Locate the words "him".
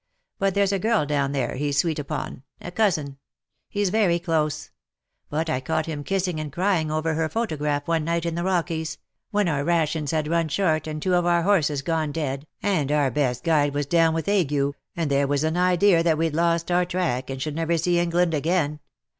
5.85-6.03